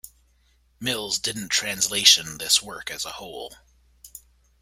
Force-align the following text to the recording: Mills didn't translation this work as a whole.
Mills 0.79 1.19
didn't 1.19 1.49
translation 1.49 2.39
this 2.39 2.59
work 2.59 2.89
as 2.89 3.05
a 3.05 3.11
whole. 3.11 3.53